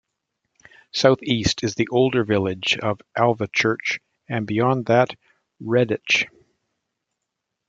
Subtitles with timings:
[0.93, 5.15] Southeast is the older village of Alvechurch and beyond that
[5.61, 6.25] Redditch.